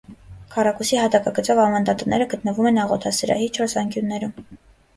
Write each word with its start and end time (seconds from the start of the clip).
Քառակուսի 0.53 0.97
հատակագծով 1.01 1.61
ավանդատները 1.65 2.29
գտնվում 2.33 2.71
են 2.73 2.81
աղոթասրահի 2.87 3.53
չորս 3.59 3.79
անկյուններում։ 3.87 4.37